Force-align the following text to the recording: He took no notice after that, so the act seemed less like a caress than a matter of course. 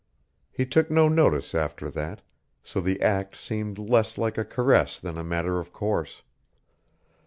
He 0.51 0.65
took 0.65 0.89
no 0.89 1.07
notice 1.07 1.53
after 1.53 1.87
that, 1.91 2.23
so 2.63 2.81
the 2.81 2.99
act 3.03 3.35
seemed 3.35 3.77
less 3.77 4.17
like 4.17 4.35
a 4.39 4.43
caress 4.43 4.99
than 4.99 5.19
a 5.19 5.23
matter 5.23 5.59
of 5.59 5.71
course. 5.71 6.23